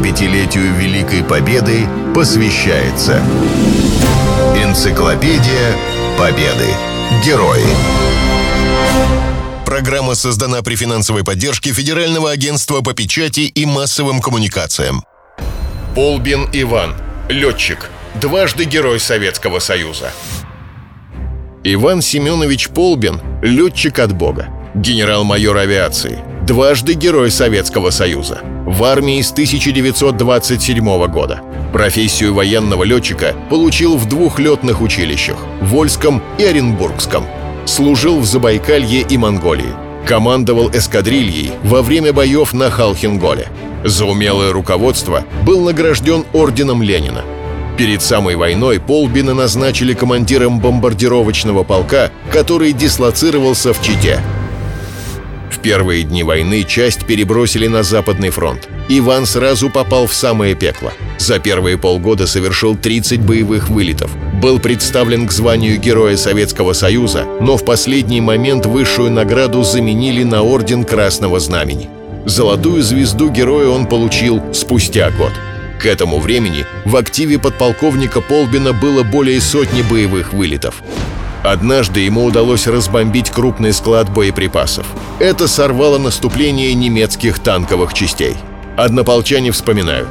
[0.00, 3.22] 75-летию Великой Победы посвящается
[4.56, 5.76] Энциклопедия
[6.18, 6.68] Победы.
[7.24, 7.64] Герои.
[9.66, 15.04] Программа создана при финансовой поддержке Федерального агентства по печати и массовым коммуникациям.
[15.94, 16.94] Полбин Иван.
[17.28, 17.90] Летчик.
[18.14, 20.12] Дважды Герой Советского Союза.
[21.62, 28.40] Иван Семенович Полбин– летчик от Бога, генерал-майор авиации, дважды Герой Советского Союза,
[28.70, 31.40] в армии с 1927 года.
[31.72, 37.24] Профессию военного летчика получил в двух летных училищах– Вольском и Оренбургском.
[37.66, 39.74] Служил в Забайкалье и Монголии.
[40.06, 43.48] Командовал эскадрильей во время боев на Халхинголе.
[43.84, 47.24] За умелое руководство был награжден орденом Ленина–
[47.80, 54.20] Перед самой войной Полбина назначили командиром бомбардировочного полка, который дислоцировался в Чите.
[55.62, 58.68] Первые дни войны часть перебросили на Западный фронт.
[58.88, 60.92] Иван сразу попал в самое пекло.
[61.18, 64.10] За первые полгода совершил 30 боевых вылетов.
[64.40, 70.42] Был представлен к званию Героя Советского Союза, но в последний момент высшую награду заменили на
[70.42, 71.90] Орден Красного Знамени.
[72.24, 75.32] Золотую звезду героя он получил спустя год–
[75.80, 80.82] к этому времени в активе подполковника Полбина было более сотни боевых вылетов.
[81.42, 84.86] Однажды ему удалось разбомбить крупный склад боеприпасов.
[85.18, 88.34] Это сорвало наступление немецких танковых частей.
[88.76, 90.08] Однополчане вспоминают.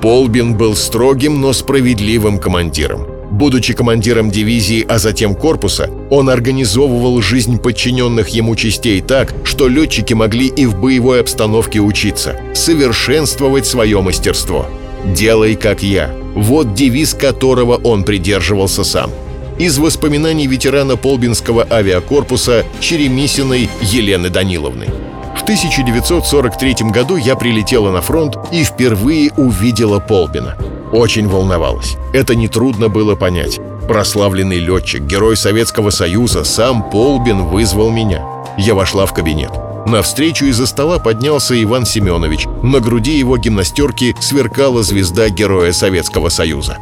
[0.00, 3.06] Полбин был строгим, но справедливым командиром.
[3.30, 10.14] Будучи командиром дивизии, а затем корпуса, он организовывал жизнь подчиненных ему частей так, что летчики
[10.14, 14.66] могли и в боевой обстановке учиться, совершенствовать свое мастерство–
[15.04, 16.10] «Делай, как я».
[16.34, 19.10] Вот девиз которого он придерживался сам.
[19.58, 24.86] Из воспоминаний ветерана Полбинского авиакорпуса Черемисиной Елены Даниловны.
[25.36, 30.56] В 1943 году я прилетела на фронт и впервые увидела Полбина.
[30.92, 31.96] Очень волновалась.
[32.12, 33.60] Это нетрудно было понять.
[33.86, 38.24] Прославленный летчик, герой Советского Союза, сам Полбин вызвал меня.
[38.58, 39.50] Я вошла в кабинет.
[39.86, 42.46] Навстречу из-за стола поднялся Иван Семенович.
[42.62, 46.78] На груди его гимнастерки сверкала звезда Героя Советского Союза.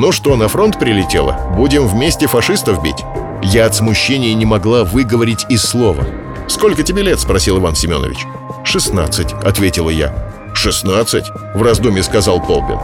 [0.00, 1.52] «Ну что, на фронт прилетела?
[1.54, 3.04] Будем вместе фашистов бить?»
[3.42, 6.06] Я от смущения не могла выговорить и слова.
[6.48, 8.16] «Сколько тебе лет?»— спросил Иван Семенович.
[8.64, 10.32] «Шестнадцать»,— ответила я.
[10.54, 12.78] «Шестнадцать?»— в раздумье сказал Полбин.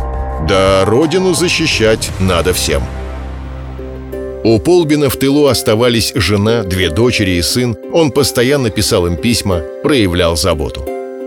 [0.46, 2.82] «Да родину защищать надо всем».
[4.44, 7.78] У Полбина в тылу оставались жена, две дочери и сын.
[7.94, 10.84] Он постоянно писал им письма, проявлял заботу.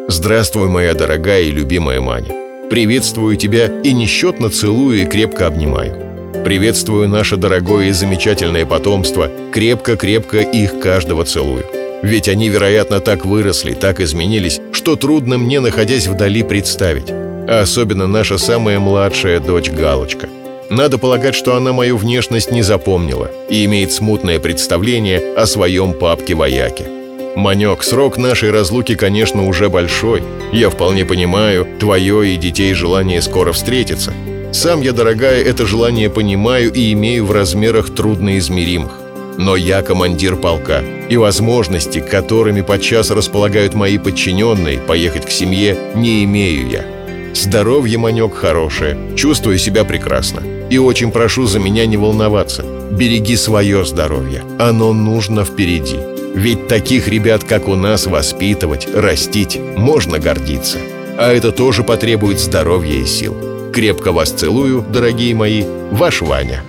[0.08, 2.49] «Здравствуй, моя дорогая и любимая Маня.
[2.70, 6.44] Приветствую тебя и несчетно целую и крепко обнимаю.
[6.44, 11.66] Приветствую наше дорогое и замечательное потомство, крепко-крепко их каждого целую.
[12.04, 17.10] Ведь они, вероятно, так выросли, так изменились, что трудно мне, находясь вдали, представить.
[17.10, 20.30] А особенно наша самая младшая дочь Галочка–
[20.70, 26.99] надо полагать, что она мою внешность не запомнила и имеет смутное представление о своем папке-вояке.
[27.36, 30.24] Манек, срок нашей разлуки, конечно, уже большой.
[30.52, 34.14] Я вполне понимаю твое и детей желание скоро встретиться.
[34.52, 38.92] Сам я, дорогая, это желание понимаю и имею в размерах трудноизмеримых.
[39.38, 46.24] Но я командир полка, и возможности, которыми подчас располагают мои подчиненные, поехать к семье, не
[46.26, 46.86] имею я.
[47.34, 50.42] Здоровье, Манек, хорошее, чувствую себя прекрасно.
[50.70, 52.64] И очень прошу за меня не волноваться.
[52.92, 54.44] Береги свое здоровье.
[54.60, 55.98] Оно нужно впереди.
[56.34, 60.78] Ведь таких ребят, как у нас, воспитывать, растить можно гордиться.
[61.18, 63.36] А это тоже потребует здоровья и сил.
[63.74, 66.64] Крепко вас целую, дорогие мои, ваш Ваня.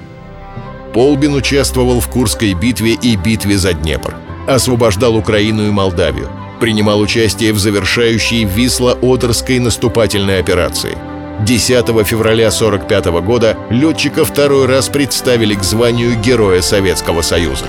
[0.92, 4.16] Полбин участвовал в Курской битве и битве за Днепр.
[4.48, 6.28] Освобождал Украину и Молдавию.
[6.60, 10.96] Принимал участие в завершающей Висло-Одерской наступательной операции–
[11.44, 17.64] 10 февраля 1945 года летчика второй раз представили к званию Героя Советского Союза.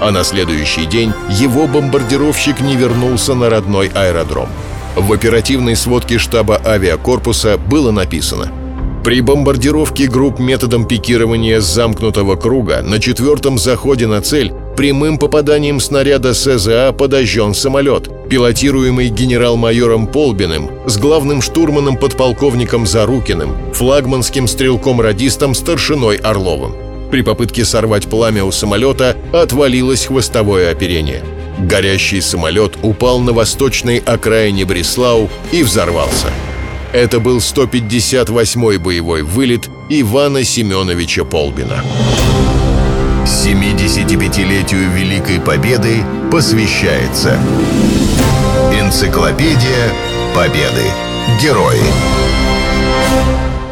[0.00, 4.48] А на следующий день его бомбардировщик не вернулся на родной аэродром.
[4.94, 8.50] В оперативной сводке штаба авиакорпуса было написано
[9.06, 16.34] при бомбардировке групп методом пикирования замкнутого круга на четвертом заходе на цель прямым попаданием снаряда
[16.34, 26.85] СЗА подожжен самолет, пилотируемый генерал-майором Полбиным с главным штурманом подполковником Зарукиным, флагманским стрелком-радистом старшиной Орловым.
[27.10, 31.22] При попытке сорвать пламя у самолета отвалилось хвостовое оперение.
[31.58, 36.28] Горящий самолет упал на восточной окраине Бреслау и взорвался.
[36.92, 41.82] Это был 158-й боевой вылет Ивана Семеновича Полбина.
[43.24, 47.38] 75-летию Великой Победы посвящается
[48.72, 49.92] Энциклопедия
[50.34, 50.84] Победы.
[51.42, 51.80] Герои.